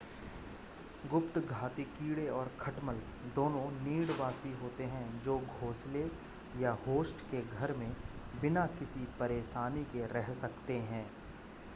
[1.09, 3.01] गुप्तघाती कीड़े और खटमल
[3.35, 6.05] दोनों नीडवासी होते हैं जो घोसले
[6.61, 7.91] या होस्ट के घर में
[8.41, 11.05] बिना किसी परेशानी के रह सकते हैं